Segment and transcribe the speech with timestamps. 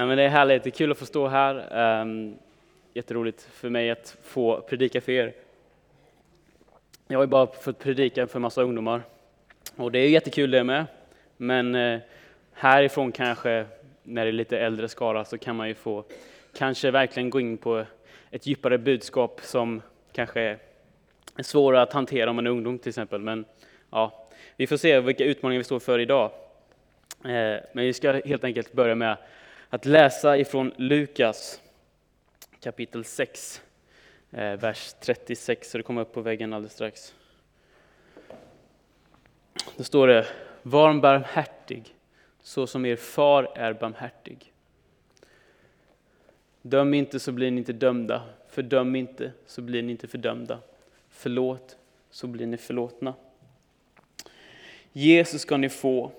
[0.00, 2.00] Ja, men det är härligt, det är kul att få stå här.
[2.02, 2.38] Um,
[2.94, 5.32] jätteroligt för mig att få predika för er.
[7.08, 9.02] Jag har ju bara fått predika för en massa ungdomar
[9.76, 10.86] och det är jättekul det med.
[11.36, 12.00] Men uh,
[12.52, 13.66] härifrån kanske,
[14.02, 16.04] när det är lite äldre skara, så kan man ju få
[16.58, 17.84] kanske verkligen gå in på
[18.30, 19.82] ett djupare budskap som
[20.12, 20.40] kanske
[21.36, 23.20] är svårare att hantera om man är ungdom till exempel.
[23.20, 23.44] Men
[23.90, 26.30] ja, vi får se vilka utmaningar vi står för idag.
[27.24, 27.30] Uh,
[27.72, 29.16] men vi ska helt enkelt börja med
[29.70, 31.60] att läsa ifrån Lukas
[32.60, 33.62] kapitel 6,
[34.30, 37.14] eh, vers 36, så det kommer upp på väggen alldeles strax.
[39.76, 40.26] Då står det,
[40.62, 41.94] var barmhärtig,
[42.42, 44.52] så som er far är barmhärtig.
[46.62, 50.58] Döm inte så blir ni inte dömda, fördöm inte så blir ni inte fördömda.
[51.08, 51.76] Förlåt
[52.10, 53.14] så blir ni förlåtna.
[54.92, 56.12] Jesus ska ni få,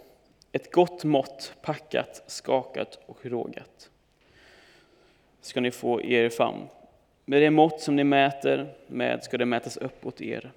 [0.51, 3.89] ett gott mått, packat, skakat och rågat,
[5.41, 6.67] ska ni få i er famn.
[7.25, 10.52] Med det mått som ni mäter med ska det mätas upp åt er.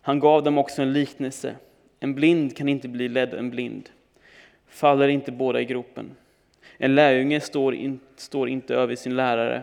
[0.00, 1.56] Han gav dem också en liknelse.
[2.00, 3.90] En blind kan inte bli ledd en blind.
[4.68, 6.16] Faller inte båda i gropen?
[6.78, 9.62] En lärjunge står, in, står inte över sin lärare,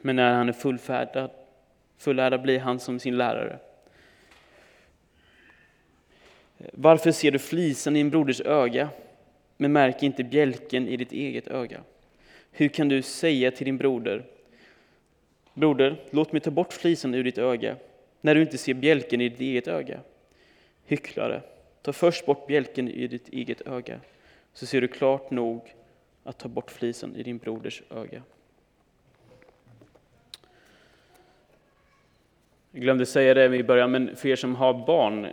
[0.00, 1.30] men när han är fullfärdad,
[1.98, 3.58] fullärad blir han som sin lärare.
[6.72, 8.88] Varför ser du flisen i en broders öga,
[9.56, 11.80] men märker inte bjälken i ditt eget öga?
[12.50, 14.24] Hur kan du säga till din broder,
[15.54, 17.76] broder, låt mig ta bort flisen ur ditt öga,
[18.20, 20.00] när du inte ser bjälken i ditt eget öga?
[20.86, 21.42] Hycklare,
[21.82, 24.00] ta först bort bjälken i ditt eget öga,
[24.52, 25.74] så ser du klart nog
[26.24, 28.22] att ta bort flisen i din broders öga.
[32.70, 35.32] Jag glömde säga det i början, men för er som har barn,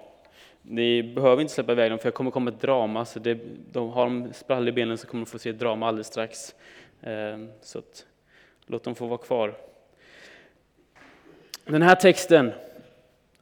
[0.70, 3.06] ni behöver inte släppa iväg dem, för jag kommer komma ett drama.
[3.06, 3.40] Så det,
[3.72, 6.56] de har de sprall i benen så kommer de få se ett drama alldeles strax.
[7.02, 8.06] Ehm, så att,
[8.66, 9.58] låt dem få vara kvar.
[11.66, 12.52] Den här texten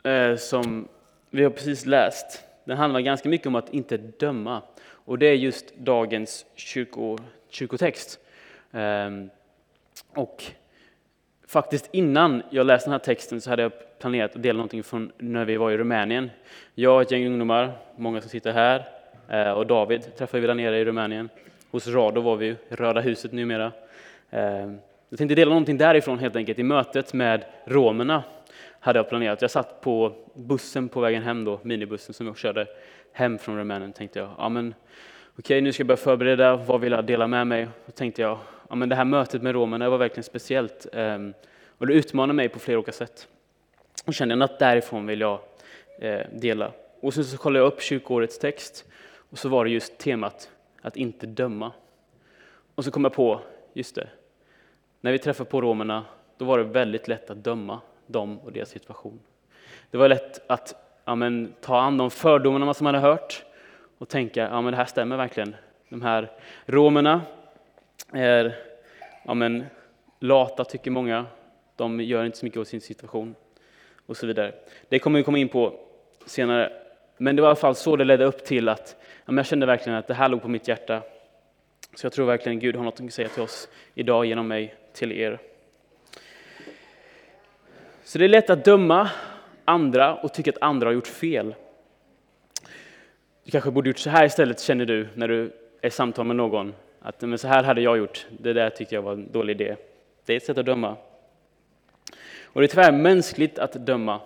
[0.04, 0.88] eh, som
[1.30, 4.62] vi har precis läst, den handlar ganska mycket om att inte döma.
[4.86, 7.18] Och det är just dagens kyrko,
[7.50, 8.20] kyrkotext.
[8.72, 9.30] Ehm,
[10.14, 10.44] och
[11.56, 15.12] faktiskt innan jag läste den här texten så hade jag planerat att dela någonting från
[15.18, 16.30] när vi var i Rumänien.
[16.74, 18.86] Jag och ett gäng ungdomar, många som sitter här,
[19.30, 21.30] eh, och David träffade vi där nere i Rumänien.
[21.72, 23.72] Hos Rado var vi, Röda huset numera.
[24.30, 24.72] Eh,
[25.10, 26.60] jag tänkte dela någonting därifrån helt enkelt.
[26.60, 28.24] I mötet med romerna
[28.80, 29.42] hade jag planerat.
[29.42, 32.68] Jag satt på bussen på vägen hem då, minibussen som jag körde
[33.14, 33.94] hem från Rumänien.
[33.94, 34.74] Tänkte jag, ja men
[35.40, 37.68] okej nu ska jag börja förbereda, vad vill jag dela med mig?
[37.86, 38.38] Då tänkte jag,
[38.70, 40.88] ja men det här mötet med romerna var verkligen speciellt.
[40.94, 41.34] Ehm,
[41.78, 43.28] och det utmanade mig på flera olika sätt.
[44.06, 45.40] Och kände att därifrån vill jag
[46.00, 46.72] eh, dela.
[47.00, 48.86] Och sen så kollade jag upp kyrkoårets text
[49.30, 50.50] och så var det just temat
[50.82, 51.72] att inte döma.
[52.76, 53.42] Och så kom jag på,
[53.74, 54.08] just det,
[55.02, 56.06] när vi träffade på romerna,
[56.38, 59.20] då var det väldigt lätt att döma dem och deras situation.
[59.92, 60.76] Det var lätt att
[61.06, 63.46] ja, men, ta an de fördomarna som man hade hört
[63.98, 65.56] och tänka, ja men det här stämmer verkligen.
[65.90, 66.32] De här
[66.66, 67.22] romerna
[68.14, 68.56] är
[69.24, 69.66] ja, men,
[70.20, 71.26] lata, tycker många.
[71.76, 73.36] De gör inte så mycket åt sin situation
[74.06, 74.54] och så vidare.
[74.90, 75.80] Det kommer vi komma in på
[76.26, 76.72] senare.
[77.18, 78.96] Men det var i alla fall så det ledde upp till att
[79.26, 81.02] ja, jag kände verkligen att det här låg på mitt hjärta.
[81.96, 85.12] Så jag tror verkligen Gud har något att säga till oss idag genom mig till
[85.12, 85.40] er.
[88.04, 89.10] Så det är lätt att döma
[89.66, 91.56] andra och tycka att andra har gjort fel.
[93.44, 95.52] Du kanske borde gjort så här istället, känner du, när du
[95.82, 96.74] är i samtal med någon.
[97.06, 99.76] Att men så här hade jag gjort, det där tyckte jag var en dålig idé.
[100.26, 100.96] Det är ett sätt att döma.
[102.44, 104.20] Och det är tyvärr mänskligt att döma.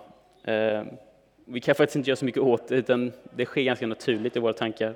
[0.44, 0.82] Eh,
[1.44, 4.40] vi kan faktiskt inte göra så mycket åt det, utan det sker ganska naturligt i
[4.40, 4.94] våra tankar.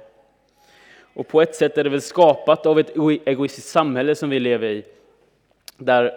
[1.14, 2.90] Och på ett sätt är det väl skapat av ett
[3.24, 4.84] egoistiskt samhälle som vi lever i,
[5.76, 6.12] där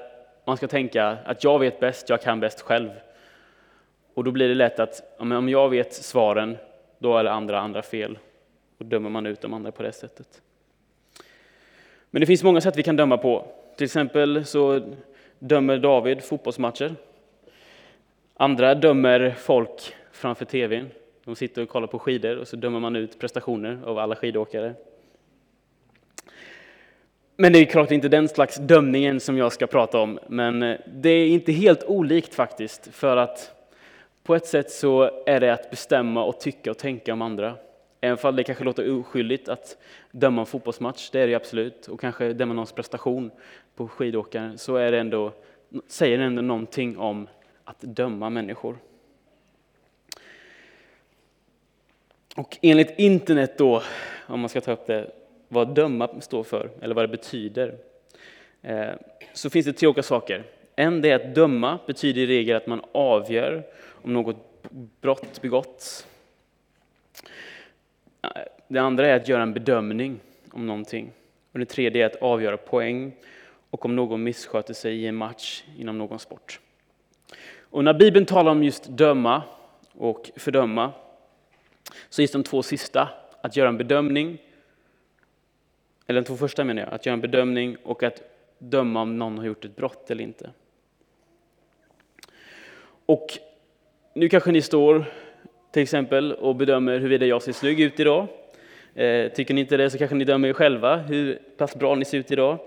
[0.45, 2.89] man ska tänka att jag vet bäst, jag kan bäst själv.
[4.13, 6.57] Och då blir det lätt att om jag vet svaren,
[6.99, 8.17] då är det andra andra fel.
[8.77, 10.41] Och dömer man ut de andra på det sättet.
[12.11, 13.47] Men det finns många sätt vi kan döma på.
[13.75, 14.81] Till exempel så
[15.39, 16.95] dömer David fotbollsmatcher.
[18.33, 20.89] Andra dömer folk framför tvn.
[21.25, 24.73] De sitter och kollar på skidor och så dömer man ut prestationer av alla skidåkare.
[27.35, 30.77] Men det är klart inte den slags dömningen som jag ska prata om, men eh,
[30.85, 33.51] det är inte helt olikt faktiskt, för att
[34.23, 37.55] på ett sätt så är det att bestämma och tycka och tänka om andra.
[38.07, 39.77] Även om det kanske låter oskyldigt att
[40.11, 43.31] döma en fotbollsmatch, det är det absolut, och kanske döma någons prestation
[43.75, 45.33] på skidåkaren, så är det ändå,
[45.87, 47.27] säger det ändå någonting om
[47.63, 48.77] att döma människor.
[52.35, 53.81] Och enligt internet då,
[54.27, 55.11] om man ska ta upp det,
[55.47, 57.75] vad döma står för, eller vad det betyder,
[58.61, 58.89] eh,
[59.33, 60.43] så finns det tre olika saker.
[60.75, 63.63] En det är att döma betyder i regel att man avgör
[64.01, 64.37] om något
[65.01, 66.07] brott begåtts.
[68.67, 70.19] Det andra är att göra en bedömning
[70.51, 71.11] om någonting.
[71.51, 73.11] Och det tredje är att avgöra poäng
[73.69, 76.59] och om någon missköter sig i en match inom någon sport.
[77.59, 79.43] Och när Bibeln talar om just döma
[79.93, 80.91] och fördöma
[82.09, 83.09] så just de två sista
[83.41, 84.37] att göra en bedömning,
[86.07, 88.21] eller de två första menar jag, att göra en bedömning och att
[88.57, 90.49] döma om någon har gjort ett brott eller inte.
[93.05, 93.27] Och
[94.13, 95.05] nu kanske ni står
[95.77, 98.27] till exempel och bedömer huruvida jag ser snygg ut idag.
[98.95, 102.05] Eh, tycker ni inte det så kanske ni dömer er själva hur pass bra ni
[102.05, 102.57] ser ut idag.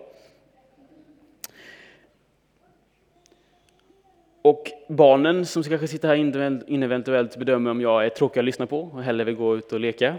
[4.42, 6.14] Och barnen som kanske sitter här
[6.70, 9.72] inne eventuellt bedömer om jag är tråkig att lyssna på och hellre vill gå ut
[9.72, 10.16] och leka.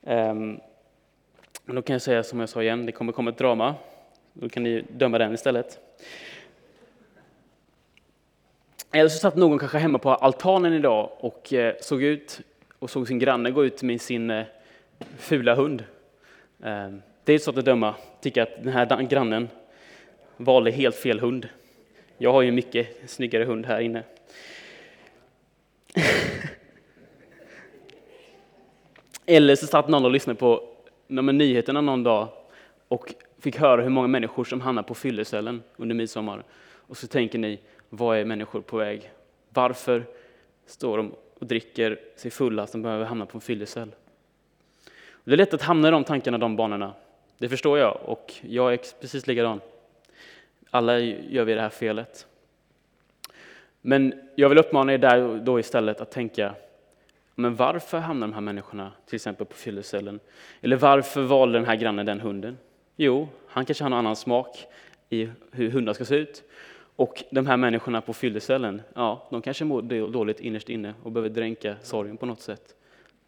[0.00, 0.60] Um,
[1.64, 3.74] då kan jag säga som jag sa igen, det kommer komma ett drama.
[4.32, 5.78] Då kan ni döma den istället.
[8.96, 12.40] Eller så satt någon kanske hemma på altanen idag och eh, såg ut
[12.78, 14.44] och såg sin granne gå ut med sin eh,
[15.18, 15.84] fula hund.
[16.62, 19.48] Ehm, det är ett sätt att döma, tycka att den här grannen
[20.36, 21.48] valde helt fel hund.
[22.18, 24.02] Jag har ju en mycket snyggare hund här inne.
[29.26, 30.68] Eller så satt någon och lyssnade på
[31.08, 32.28] nyheterna någon dag
[32.88, 36.44] och fick höra hur många människor som hamnar på fyllecellen under midsommar.
[36.88, 37.58] Och så tänker ni,
[37.88, 39.10] vad är människor på väg?
[39.48, 40.04] Varför
[40.66, 43.94] står de och dricker sig fulla som behöver hamna på en fyllecell?
[45.24, 46.94] Det är lätt att hamna i de tankarna, de banorna.
[47.38, 49.60] Det förstår jag och jag är precis likadan.
[50.70, 52.26] Alla gör vi det här felet.
[53.80, 56.54] Men jag vill uppmana er där då istället att tänka,
[57.34, 60.20] men varför hamnar de här människorna till exempel på fyllecellen?
[60.60, 62.58] Eller varför valde den här grannen den hunden?
[62.96, 64.66] Jo, han kanske har en annan smak
[65.10, 66.42] i hur hundar ska se ut.
[66.96, 71.30] Och de här människorna på fyllecellen, ja, de kanske mår dåligt innerst inne och behöver
[71.30, 72.74] dränka sorgen på något sätt.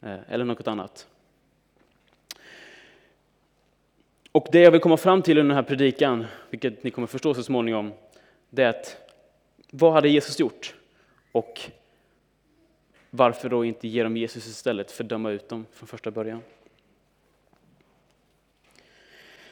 [0.01, 1.07] Eh, eller något annat.
[4.33, 7.35] Och det jag vill komma fram till i den här predikan, vilket ni kommer förstå
[7.35, 7.93] så småningom,
[8.51, 8.97] det är att
[9.71, 10.75] vad hade Jesus gjort?
[11.33, 11.61] Och
[13.11, 16.41] varför då inte ge dem Jesus istället för att döma ut dem från första början?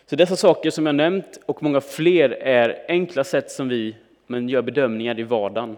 [0.06, 3.96] Så dessa saker som jag nämnt och många fler är enkla sätt som vi
[4.26, 5.76] men gör bedömningar i vardagen.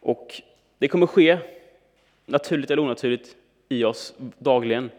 [0.00, 0.42] Och
[0.78, 1.38] det kommer ske,
[2.26, 3.36] naturligt eller onaturligt,
[3.68, 4.90] i oss dagligen.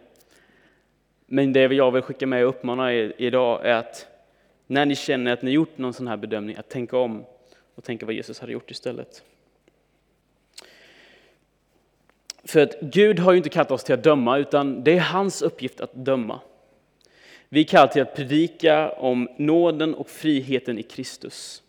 [1.25, 4.07] Men det jag vill skicka med och uppmana er idag är att
[4.67, 7.25] när ni känner att ni gjort någon sån här bedömning, att tänka om
[7.75, 9.23] och tänka vad Jesus hade gjort istället.
[12.43, 15.41] För att Gud har ju inte kallat oss till att döma, utan det är hans
[15.41, 16.39] uppgift att döma.
[17.49, 21.63] Vi kallar till att predika om nåden och friheten i Kristus.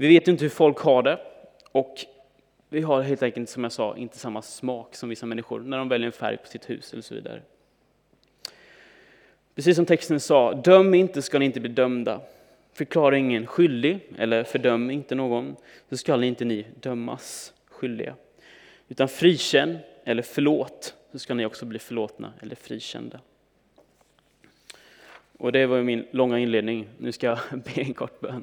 [0.00, 1.18] Vi vet inte hur folk har det
[1.72, 1.94] och
[2.68, 5.88] vi har helt enkelt, som jag sa, inte samma smak som vissa människor när de
[5.88, 7.42] väljer en färg på sitt hus eller så vidare.
[9.54, 12.20] Precis som texten sa, döm inte ska ni inte bli dömda.
[12.72, 15.56] Förklara ingen skyldig eller fördöm inte någon,
[15.88, 18.14] så skall inte ni dömas skyldiga.
[18.88, 23.20] Utan frikänn eller förlåt, så ska ni också bli förlåtna eller frikända.
[25.38, 26.88] Och det var min långa inledning.
[26.98, 28.42] Nu ska jag be en kort bön.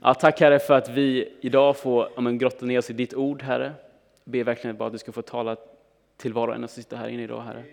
[0.00, 3.42] Ja, tack Herre för att vi idag får ja, grotta ner oss i ditt ord
[3.42, 3.72] Herre.
[4.24, 5.56] Jag ber verkligen bara att du ska få tala
[6.16, 7.64] till var och en som sitter här inne idag Herre.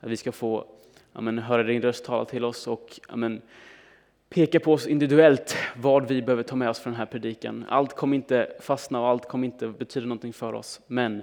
[0.00, 0.66] Att vi ska få
[1.12, 3.42] ja, men, höra din röst tala till oss och ja, men,
[4.28, 7.64] peka på oss individuellt vad vi behöver ta med oss från den här predikan.
[7.68, 10.80] Allt kommer inte fastna och allt kommer inte betyda någonting för oss.
[10.86, 11.22] Men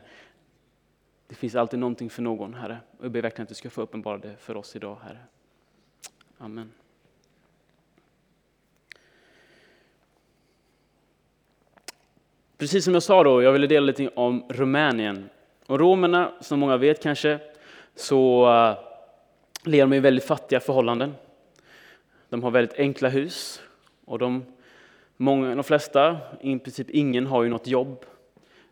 [1.27, 2.77] det finns alltid någonting för någon, Herre.
[2.97, 5.19] Och jag ber verkligen att du ska få uppenbara det för oss idag, Herre.
[6.37, 6.71] Amen.
[12.65, 15.29] Precis som jag sa då, jag ville dela lite om Rumänien.
[15.65, 17.39] Och romerna, som många vet kanske,
[17.95, 18.77] så eh,
[19.69, 21.15] lever de i väldigt fattiga förhållanden.
[22.29, 23.61] De har väldigt enkla hus
[24.05, 24.45] och de,
[25.17, 28.05] många, de flesta, i princip ingen, har ju något jobb.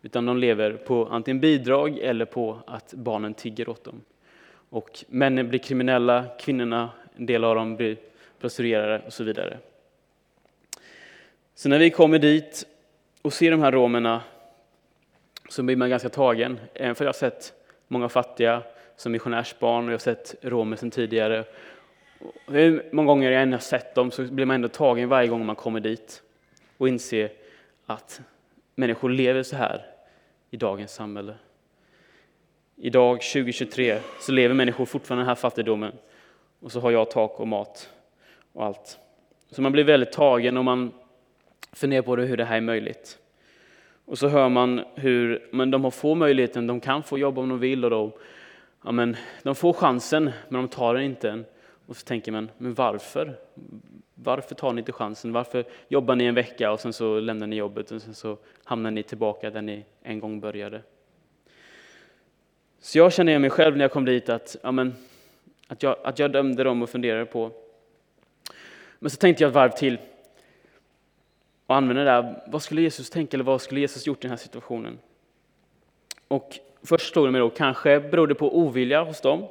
[0.02, 4.00] Utan de lever på antingen bidrag eller på att barnen tigger åt dem.
[4.70, 7.96] Och männen blir kriminella, kvinnorna, en del av dem blir
[8.40, 9.58] prostituerade och så vidare.
[11.54, 12.66] Så när vi kommer dit
[13.24, 14.22] och ser de här romerna
[15.48, 16.60] så blir man ganska tagen.
[16.74, 17.52] Även för jag har sett
[17.88, 18.62] många fattiga
[18.96, 21.44] som missionärsbarn och jag har sett romer sedan tidigare.
[22.46, 25.46] Hur många gånger jag än har sett dem så blir man ändå tagen varje gång
[25.46, 26.22] man kommer dit
[26.76, 27.32] och inser
[27.86, 28.20] att
[28.74, 29.86] människor lever så här
[30.50, 31.34] i dagens samhälle.
[32.76, 35.92] Idag, 2023, så lever människor fortfarande den här fattigdomen.
[36.60, 37.90] och så har jag tak och mat
[38.52, 38.98] och allt.
[39.50, 40.92] Så man blir väldigt tagen och man
[41.74, 43.18] funderar på det, hur det här är möjligt.
[44.04, 47.48] Och så hör man hur men de har få möjligheten, de kan få jobba om
[47.48, 48.12] de vill och de,
[48.84, 51.44] ja, men, de får chansen men de tar den inte.
[51.86, 53.36] Och så tänker man, men varför?
[54.14, 55.32] Varför tar ni inte chansen?
[55.32, 58.90] Varför jobbar ni en vecka och sen så lämnar ni jobbet och sen så hamnar
[58.90, 60.82] ni tillbaka där ni en gång började?
[62.80, 64.94] Så jag känner mig själv när jag kom dit att, ja, men,
[65.68, 67.50] att, jag, att jag dömde dem och funderade på.
[68.98, 69.98] Men så tänkte jag ett varv till
[71.66, 72.42] och använder det där.
[72.46, 74.98] Vad skulle Jesus tänka eller vad skulle Jesus gjort i den här situationen?
[76.28, 79.46] Och först slog det mig då, kanske beror det på ovilja hos dem.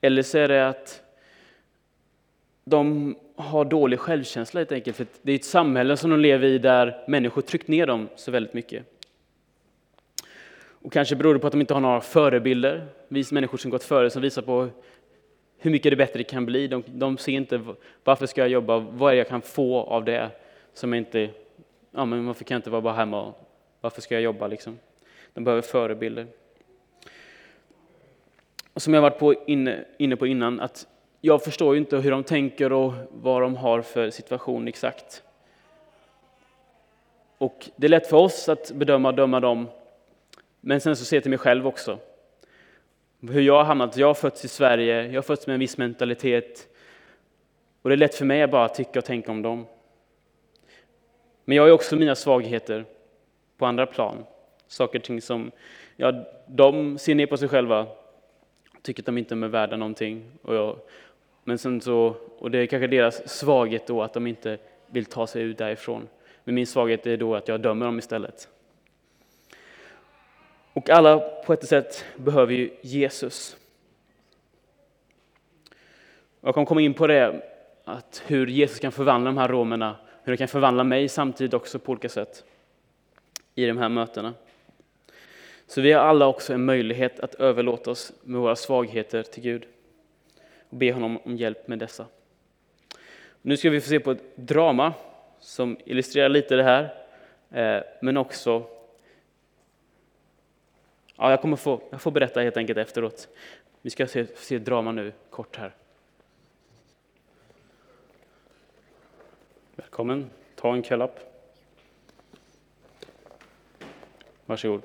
[0.00, 1.02] Eller så är det att
[2.64, 4.96] de har dålig självkänsla helt enkelt.
[4.96, 8.30] För det är ett samhälle som de lever i där människor tryckt ner dem så
[8.30, 8.84] väldigt mycket.
[10.86, 13.84] Och kanske beror det på att de inte har några förebilder, vis människor som gått
[13.84, 14.68] före som visar på
[15.58, 16.68] hur mycket det bättre det kan bli.
[16.68, 17.60] De, de ser inte
[18.04, 20.30] varför ska jag jobba, vad är det jag kan få av det
[20.78, 21.30] som inte,
[21.90, 23.34] ja men varför kan jag inte vara bara hemma och
[23.80, 24.78] varför ska jag jobba liksom?
[25.34, 26.26] De behöver förebilder.
[28.72, 30.86] Och som jag varit på inne, inne på innan, att
[31.20, 35.22] jag förstår ju inte hur de tänker och vad de har för situation exakt.
[37.38, 39.68] Och det är lätt för oss att bedöma och döma dem,
[40.60, 41.98] men sen så ser jag till mig själv också.
[43.20, 45.78] Hur jag har hamnat, jag har fötts i Sverige, jag har fötts med en viss
[45.78, 46.68] mentalitet.
[47.82, 49.66] Och det är lätt för mig att bara tycka och tänka om dem.
[51.48, 52.84] Men jag har också mina svagheter
[53.56, 54.24] på andra plan.
[54.66, 55.50] Saker och ting som,
[55.96, 57.86] ja, de ser ner på sig själva,
[58.82, 60.30] tycker att de inte är värda någonting.
[60.42, 60.76] Och jag,
[61.44, 65.26] men sen så, och det är kanske deras svaghet då, att de inte vill ta
[65.26, 66.08] sig ut därifrån.
[66.44, 68.48] Men min svaghet är då att jag dömer dem istället.
[70.72, 73.56] Och alla på ett sätt behöver ju Jesus.
[76.40, 77.42] Jag kommer komma in på det,
[77.84, 81.78] att hur Jesus kan förvandla de här romerna, hur det kan förvandla mig samtidigt också
[81.78, 82.44] på olika sätt
[83.54, 84.34] i de här mötena.
[85.66, 89.66] Så vi har alla också en möjlighet att överlåta oss med våra svagheter till Gud
[90.70, 92.06] och be honom om hjälp med dessa.
[93.42, 94.94] Nu ska vi få se på ett drama
[95.40, 96.94] som illustrerar lite det här,
[97.50, 98.66] eh, men också
[101.16, 103.28] Ja, jag kommer få, jag får berätta helt enkelt efteråt.
[103.82, 105.74] Vi ska se, se drama nu, kort här.
[109.78, 111.20] Välkommen, ta en kölapp.
[114.46, 114.82] Varsågod.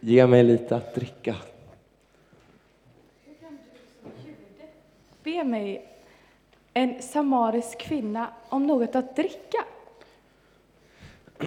[0.00, 1.36] Ge mig lite att dricka.
[5.22, 5.88] Be mig,
[6.74, 9.64] en samarisk kvinna, om något att dricka.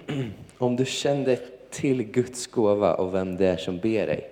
[0.57, 1.35] Om du kände
[1.69, 4.29] till Guds gåva och vem det är som ber dig,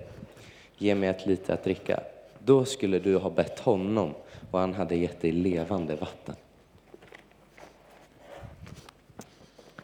[0.78, 2.04] ge mig ett lite att dricka.
[2.46, 4.14] Då skulle du ha bett honom
[4.52, 6.36] och han hade gett dig levande vatten.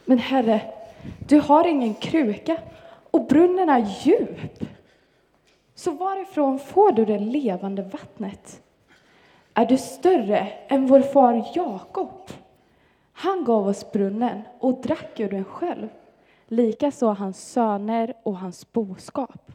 [0.06, 0.62] Men Herre,
[1.28, 2.58] du har ingen kruka
[3.12, 4.64] och brunnen är djup.
[5.76, 8.62] Så varifrån får du det levande vattnet?
[9.54, 12.30] Är du större än vår far Jakob?
[13.14, 15.88] Han gav oss brunnen och drack ur den själv,
[16.48, 19.52] likaså hans söner och hans boskap.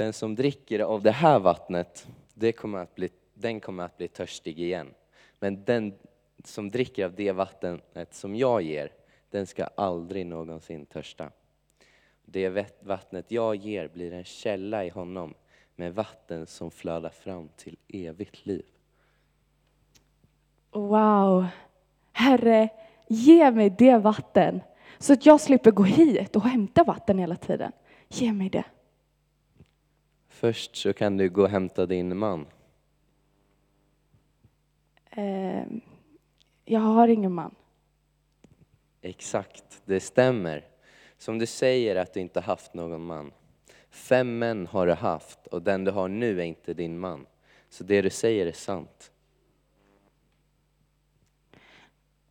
[0.00, 4.08] Den som dricker av det här vattnet, det kommer att bli, den kommer att bli
[4.08, 4.94] törstig igen.
[5.38, 5.94] Men den
[6.44, 8.92] som dricker av det vattnet som jag ger,
[9.30, 11.30] den ska aldrig någonsin törsta.
[12.24, 15.34] Det vattnet jag ger blir en källa i honom
[15.76, 18.64] med vatten som flödar fram till evigt liv.
[20.70, 21.46] Wow!
[22.12, 22.68] Herre,
[23.08, 24.60] ge mig det vatten
[24.98, 27.72] så att jag slipper gå hit och hämta vatten hela tiden.
[28.08, 28.64] Ge mig det.
[30.40, 32.46] Först så kan du gå och hämta din man.
[35.10, 35.62] Eh,
[36.64, 37.54] jag har ingen man.
[39.00, 40.64] Exakt, det stämmer.
[41.18, 43.32] Som du säger att du inte haft någon man.
[43.90, 47.26] Fem män har du haft och den du har nu är inte din man.
[47.68, 49.12] Så det du säger är sant.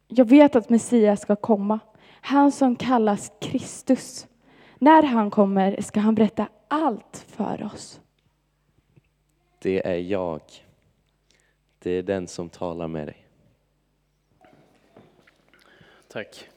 [0.08, 1.80] Jag vet att Messias ska komma,
[2.22, 4.28] han som kallas Kristus.
[4.80, 8.00] När han kommer ska han berätta allt för oss.
[9.60, 10.42] Det är jag.
[11.80, 13.26] Det är den som talar med dig.
[16.08, 16.50] Tack.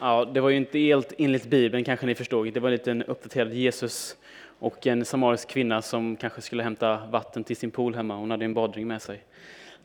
[0.00, 2.52] Ja, det var ju inte helt enligt Bibeln kanske ni förstod.
[2.52, 4.16] Det var en liten uppdaterad Jesus
[4.58, 8.16] och en samarisk kvinna som kanske skulle hämta vatten till sin pool hemma.
[8.16, 9.24] Hon hade en badring med sig.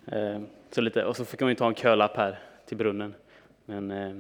[0.05, 0.41] Eh,
[0.71, 3.13] så lite, och så fick hon ju ta en kölapp här till brunnen.
[3.65, 4.15] Men eh,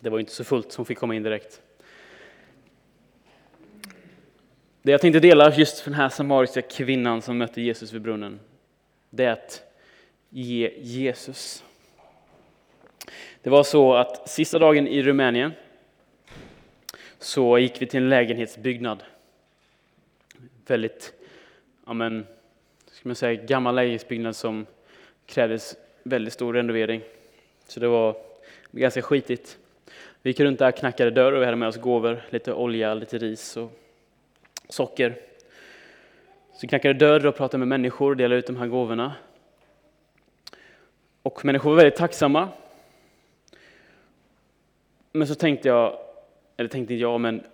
[0.00, 1.62] det var inte så fullt som fick komma in direkt.
[4.82, 8.40] Det jag tänkte dela just för den här samariska kvinnan som mötte Jesus vid brunnen,
[9.10, 9.62] det är att
[10.28, 11.64] ge Jesus.
[13.42, 15.52] Det var så att sista dagen i Rumänien
[17.18, 19.02] så gick vi till en lägenhetsbyggnad.
[20.66, 21.12] Väldigt,
[21.86, 22.26] ja men,
[22.86, 24.66] ska man säga, gammal lägenhetsbyggnad som
[25.26, 27.02] krävdes väldigt stor renovering.
[27.72, 28.16] Så det var
[28.70, 29.58] ganska skitigt.
[30.22, 33.18] Vi gick runt där, knackade dörr och vi hade med oss gåvor, lite olja, lite
[33.18, 33.72] ris och
[34.68, 35.14] socker.
[36.54, 39.12] Så knackade dörr och pratade med människor och delade ut de här gåvorna.
[41.22, 42.48] Och människor var väldigt tacksamma.
[45.12, 45.98] Men så tänkte jag,
[46.56, 47.44] eller tänkte inte jag, men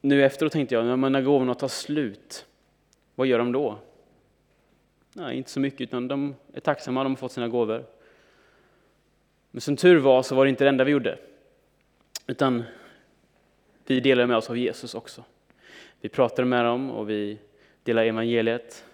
[0.00, 2.46] nu efteråt tänkte jag, när gåvorna tar slut,
[3.14, 3.78] vad gör de då?
[5.12, 7.84] Nej, inte så mycket, utan de är tacksamma, de har fått sina gåvor.
[9.54, 11.18] Men som tur var så var det inte det enda vi gjorde,
[12.26, 12.64] utan
[13.86, 15.24] vi delade med oss av Jesus också.
[16.00, 17.38] Vi pratade med dem och vi
[17.82, 18.84] delade evangeliet.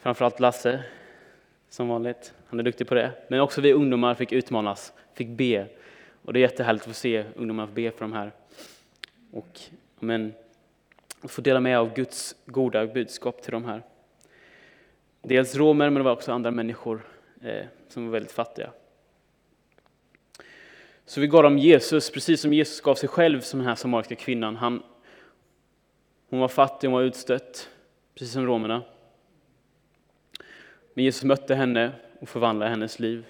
[0.00, 0.84] Framförallt Lasse,
[1.68, 2.34] som vanligt.
[2.46, 3.12] Han är duktig på det.
[3.28, 5.66] Men också vi ungdomar fick utmanas, fick be.
[6.22, 8.32] Och det är jättehärligt att få se ungdomar be för de här.
[9.32, 9.60] Och
[10.00, 10.34] men,
[11.22, 13.82] få dela med av Guds goda budskap till de här.
[15.22, 17.06] Dels romer, men det var också andra människor
[17.42, 18.70] eh, som var väldigt fattiga.
[21.04, 24.14] Så vi gav dem Jesus, precis som Jesus gav sig själv som den här samariska
[24.14, 24.56] kvinnan.
[24.56, 24.82] Han,
[26.30, 27.70] hon var fattig, hon var utstött,
[28.14, 28.82] precis som romerna.
[30.94, 33.24] Men Jesus mötte henne och förvandlade hennes liv.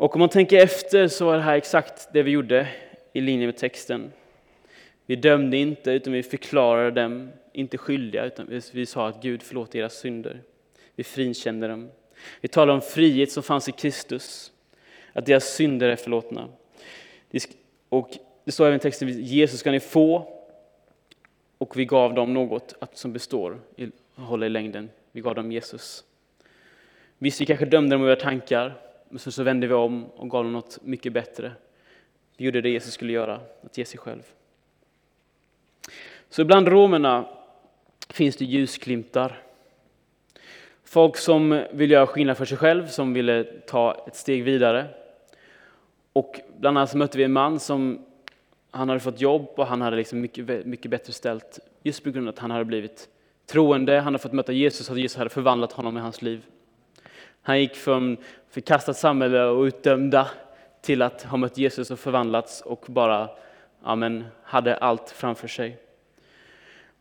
[0.00, 2.68] Och om man tänker efter så var det här exakt det vi gjorde
[3.12, 4.12] i linje med texten.
[5.06, 9.78] Vi dömde inte, utan vi förklarade dem inte skyldiga, utan vi sa att Gud förlåter
[9.78, 10.42] deras synder.
[10.98, 11.90] Vi frikände dem.
[12.40, 14.52] Vi talade om frihet som fanns i Kristus,
[15.12, 16.48] att deras synder är förlåtna.
[17.88, 18.10] Och
[18.44, 20.32] det står även i texten, Jesus ska ni få,
[21.58, 23.60] och vi gav dem något som består,
[24.14, 24.90] håller i längden.
[25.12, 26.04] Vi gav dem Jesus.
[27.18, 28.74] Visst, vi kanske dömde dem i våra tankar,
[29.08, 31.52] men så, så vände vi om och gav dem något mycket bättre.
[32.36, 34.22] Vi gjorde det Jesus skulle göra, att ge sig själv.
[36.28, 37.28] Så bland romerna
[38.08, 39.42] finns det ljusglimtar.
[40.90, 44.86] Folk som vill göra skillnad för sig själv, som ville ta ett steg vidare.
[46.12, 48.04] Och bland annat mötte vi en man som
[48.70, 52.28] han hade fått jobb och han hade liksom mycket, mycket bättre ställt just på grund
[52.28, 53.08] av att han hade blivit
[53.46, 56.42] troende, han hade fått möta Jesus och Jesus hade förvandlat honom i hans liv.
[57.42, 58.16] Han gick från
[58.50, 60.28] förkastat samhälle och utdömda
[60.80, 63.28] till att ha mött Jesus och förvandlats och bara
[63.82, 65.76] amen, hade allt framför sig.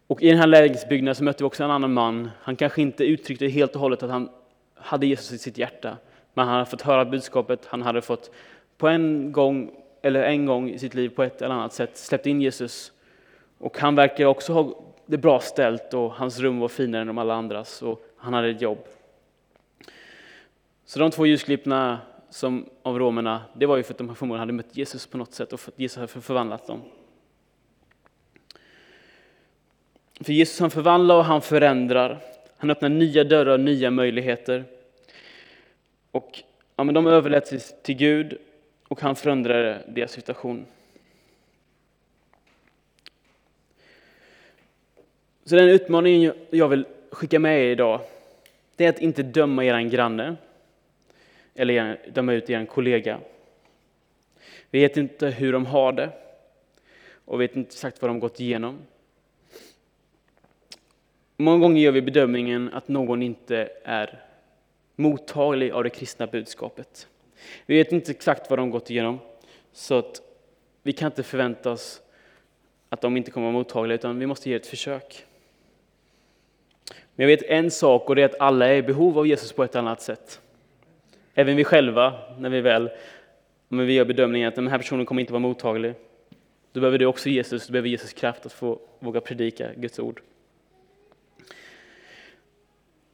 [0.07, 2.29] Och I den här lägenhetsbyggnaden så mötte vi också en annan man.
[2.41, 4.29] Han kanske inte uttryckte helt och hållet att han
[4.75, 5.97] hade Jesus i sitt hjärta,
[6.33, 8.31] men han hade fått höra budskapet, han hade fått
[8.77, 12.25] på en gång, eller en gång i sitt liv på ett eller annat sätt släppt
[12.25, 12.91] in Jesus.
[13.57, 17.17] Och han verkar också ha det bra ställt och hans rum var finare än de
[17.17, 18.79] alla andras och han hade ett jobb.
[20.85, 24.53] Så de två ljusklippna som av romerna, det var ju för att de förmodligen hade
[24.53, 26.81] mött Jesus på något sätt och för att Jesus hade förvandlat dem.
[30.19, 32.19] För Jesus han förvandlar och han förändrar.
[32.57, 34.65] Han öppnar nya dörrar och nya möjligheter.
[36.11, 36.43] Och
[36.75, 38.37] ja, men de överlät till Gud
[38.87, 40.65] och han förändrade deras situation.
[45.45, 48.01] Så den utmaningen jag vill skicka med er idag,
[48.75, 50.35] det är att inte döma er granne
[51.55, 53.19] eller döma ut er kollega.
[54.69, 56.09] Vi vet inte hur de har det
[57.25, 58.79] och vet inte exakt vad de gått igenom.
[61.37, 64.23] Många gånger gör vi bedömningen att någon inte är
[64.95, 67.07] mottaglig av det kristna budskapet.
[67.65, 69.19] Vi vet inte exakt vad de gått igenom,
[69.71, 70.21] så att
[70.83, 72.01] vi kan inte förvänta oss
[72.89, 75.25] att de inte kommer vara mottagliga, utan vi måste ge ett försök.
[77.15, 79.51] Men jag vet en sak, och det är att alla är i behov av Jesus
[79.53, 80.41] på ett annat sätt.
[81.33, 82.89] Även vi själva, när vi väl
[83.67, 85.93] men vi gör bedömningen att den här personen kommer inte vara mottaglig.
[86.71, 90.21] Då behöver du också Jesus, du behöver Jesus kraft att få våga predika Guds ord.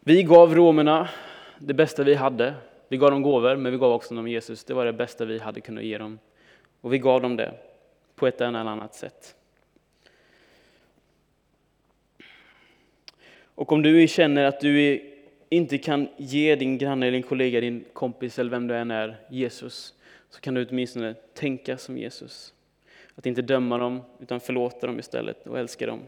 [0.06, 1.10] Vi gav romerna
[1.60, 2.54] det bästa vi hade.
[2.88, 4.64] Vi gav dem gåvor, men vi gav också dem Jesus.
[4.64, 6.20] Det var det bästa vi hade kunnat ge dem.
[6.82, 7.54] Och vi gav dem det
[8.16, 9.36] på ett eller annat sätt.
[13.56, 15.02] Och om du känner att du
[15.50, 19.94] inte kan ge din granne, din kollega, din kompis eller vem du än är Jesus,
[20.30, 22.54] så kan du åtminstone tänka som Jesus.
[23.16, 26.00] Att inte döma dem, utan förlåta dem istället och älska dem.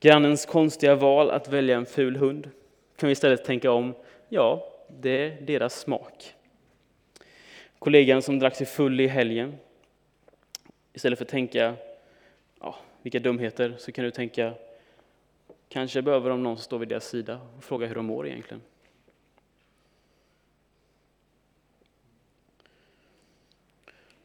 [0.00, 2.50] Grannens konstiga val att välja en ful hund
[2.96, 3.94] kan vi istället tänka om.
[4.28, 6.34] ja, det är deras smak.
[7.78, 9.58] Kollegan som drack sig full i helgen,
[10.92, 11.74] istället för att tänka
[12.60, 14.54] ja, vilka dumheter, så kan du tänka
[15.68, 18.62] kanske behöver de någon som står vid deras sida och fråga hur de mår egentligen.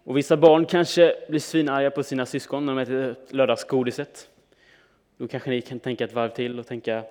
[0.04, 4.30] Och vissa barn kanske blir svinarga på sina syskon när de äter lördagsgodiset.
[5.18, 7.04] Då kanske ni kan tänka ett varv till och tänka,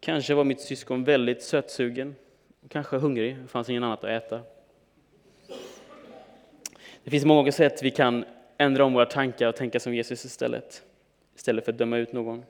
[0.00, 2.14] kanske var mitt syskon väldigt sötsugen,
[2.64, 4.40] och kanske hungrig, det fanns ingen annat att äta.
[7.04, 8.24] Det finns många sätt vi kan
[8.58, 10.82] ändra om våra tankar och tänka som Jesus istället,
[11.36, 12.44] istället för att döma ut någon.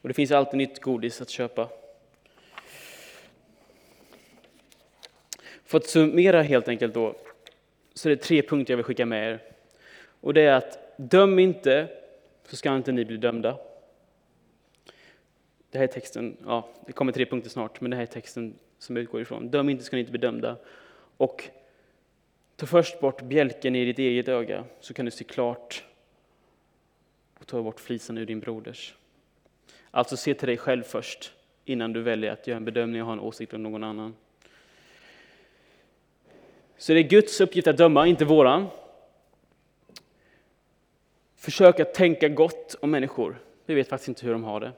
[0.00, 1.68] Och det finns alltid nytt godis att köpa.
[5.64, 7.14] För att summera helt enkelt då,
[7.94, 9.42] så är det tre punkter jag vill skicka med er.
[10.20, 11.88] Och det är att döm inte,
[12.50, 13.58] så ska inte ni bli dömda.
[15.70, 18.54] Det här är texten, ja, det kommer tre punkter snart, men det här är texten
[18.78, 19.48] som jag utgår ifrån.
[19.48, 20.56] Döm inte, ska ni inte bli dömda.
[21.16, 21.44] Och
[22.56, 25.84] ta först bort bjälken i ditt eget öga, så kan du se klart
[27.38, 28.94] och ta bort flisen ur din broders.
[29.90, 31.32] Alltså se till dig själv först,
[31.64, 34.14] innan du väljer att göra en bedömning och ha en åsikt om någon annan.
[36.76, 38.66] Så det är Guds uppgift att döma, inte våran.
[41.40, 43.42] Försök att tänka gott om människor.
[43.66, 44.72] Vi vet faktiskt inte hur de har det.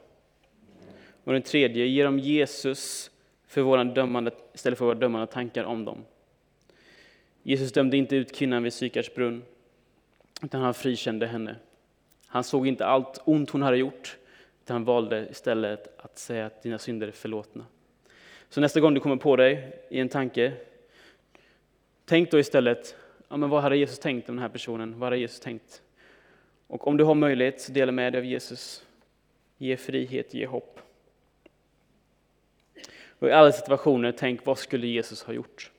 [1.25, 3.11] Och den tredje, ge dem Jesus
[3.47, 6.05] för våra dömande, istället för våra dömande tankar om dem.
[7.43, 9.43] Jesus dömde inte ut kvinnan vid Sykars brunn,
[10.43, 11.57] utan han frikände henne.
[12.27, 14.17] Han såg inte allt ont hon hade gjort,
[14.65, 17.67] utan han valde istället att säga att dina synder är förlåtna.
[18.49, 20.53] Så nästa gång du kommer på dig i en tanke,
[22.05, 22.97] tänk då istället,
[23.29, 24.99] ja, men vad hade Jesus tänkt om den här personen?
[24.99, 25.82] Vad hade Jesus tänkt?
[26.73, 28.87] Och om du har möjlighet, så dela med dig av Jesus.
[29.59, 30.81] Ge frihet, ge hopp.
[33.19, 35.71] Och i alla situationer, tänk vad skulle Jesus ha gjort?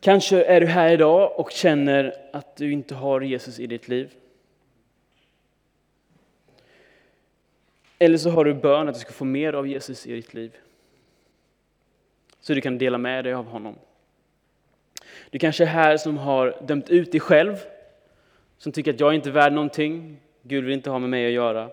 [0.00, 4.14] Kanske är du här idag och känner att du inte har Jesus i ditt liv.
[7.98, 10.56] Eller så har du bön att du ska få mer av Jesus i ditt liv.
[12.40, 13.78] Så du kan dela med dig av honom.
[15.36, 17.56] Du kanske är här som har dömt ut dig själv,
[18.58, 21.32] som tycker att jag inte är värd någonting, Gud vill inte ha med mig att
[21.32, 21.70] göra.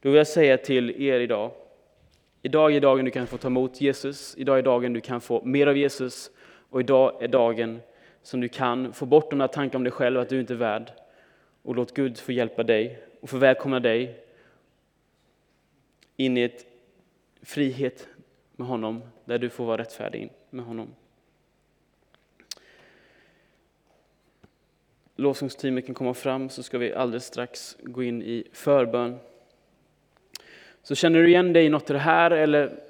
[0.00, 1.50] Då vill jag säga till er idag,
[2.42, 5.44] idag är dagen du kan få ta emot Jesus, idag är dagen du kan få
[5.44, 6.30] mer av Jesus
[6.70, 7.80] och idag är dagen
[8.22, 10.58] som du kan få bort de där tankarna om dig själv, att du inte är
[10.58, 10.92] värd.
[11.62, 14.24] Och låt Gud få hjälpa dig och få välkomna dig
[16.16, 16.66] in i ett
[17.42, 18.08] frihet
[18.56, 20.94] med honom, där du får vara rättfärdig med honom.
[25.18, 29.18] Lovsångsteamet kan komma fram så ska vi alldeles strax gå in i förbön.
[30.82, 32.80] Så känner du igen dig i något av det här eller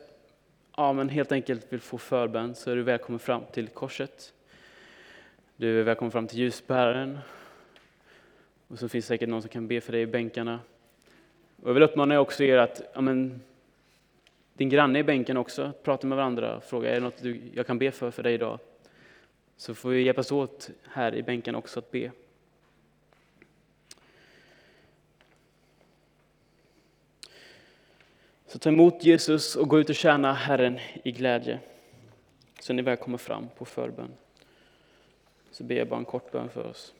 [0.76, 4.32] ja, men helt enkelt vill få förbön så är du välkommen fram till korset.
[5.56, 7.18] Du är välkommen fram till ljusbäraren.
[8.68, 10.60] Och så finns det säkert någon som kan be för dig i bänkarna.
[11.62, 13.40] Och jag vill uppmana också er att ja, men,
[14.54, 17.66] din granne i bänken också, prata med varandra, och fråga är det något du, jag
[17.66, 18.58] kan be för för dig idag?
[19.56, 22.10] Så får vi hjälpas åt här i bänken också att be.
[28.46, 31.60] Så ta emot Jesus och gå ut och tjäna Herren i glädje.
[32.60, 34.12] Så ni väl kommer fram på förbön.
[35.50, 36.94] Så ber jag bara en kort bön för oss.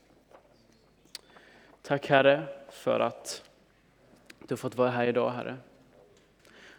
[1.82, 3.42] Tack Herre för att
[4.38, 5.56] du har fått vara här idag Herre.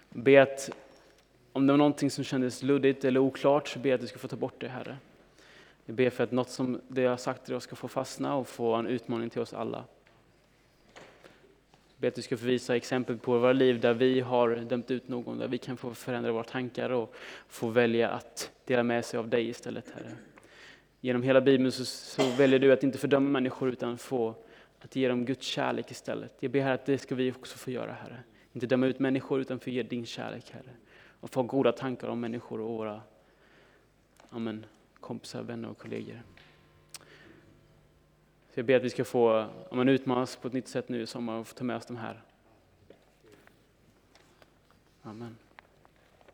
[0.09, 0.69] Be att
[1.53, 4.19] om det var någonting som kändes luddigt eller oklart så ber jag att du ska
[4.19, 4.97] få ta bort det Herre.
[5.89, 8.35] Jag ber för att något som det jag har sagt till oss ska få fastna
[8.35, 9.85] och få en utmaning till oss alla.
[10.93, 14.91] Jag ber att du ska få visa exempel på våra liv där vi har dömt
[14.91, 17.15] ut någon, där vi kan få förändra våra tankar och
[17.47, 20.11] få välja att dela med sig av dig istället Herre.
[21.01, 24.35] Genom hela Bibeln så, så väljer du att inte fördöma människor utan få
[24.79, 26.33] att ge dem Guds kärlek istället.
[26.39, 28.19] Jag ber att det ska vi också få göra Herre.
[28.53, 30.71] Inte döma ut människor utan få ge din kärlek Herre.
[31.19, 33.01] Och få goda tankar om människor och våra
[34.29, 34.65] amen,
[35.07, 36.21] kompisar, vänner och kollegor.
[38.53, 41.07] Så jag ber att vi ska få amen, utmanas på ett nytt sätt nu i
[41.07, 42.21] sommar och få ta med oss de här.
[45.03, 45.37] Amen.